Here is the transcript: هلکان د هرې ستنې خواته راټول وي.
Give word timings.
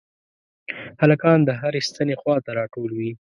هلکان 1.01 1.39
د 1.45 1.49
هرې 1.61 1.81
ستنې 1.87 2.15
خواته 2.21 2.49
راټول 2.59 2.89
وي. 2.97 3.11